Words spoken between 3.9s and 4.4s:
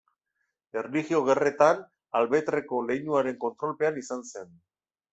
izan